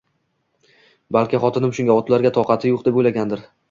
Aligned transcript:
Balki, 1.19 1.43
xotinim 1.45 1.79
shunga, 1.81 2.01
otlarga 2.03 2.35
toqati 2.41 2.77
yo`q, 2.77 2.85
deb 2.91 3.03
o`ylagandir 3.03 3.51